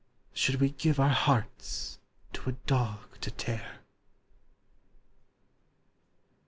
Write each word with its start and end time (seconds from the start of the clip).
Should 0.33 0.55
we 0.59 0.71
give 0.71 0.99
our 0.99 1.13
hearts 1.13 1.99
to 2.33 2.49
a 2.49 2.53
dog 2.65 3.19
to 3.21 3.29
tear? 3.29 3.81